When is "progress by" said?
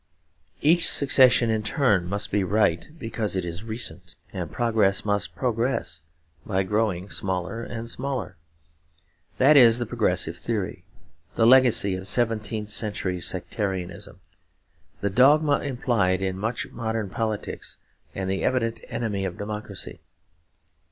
5.35-6.63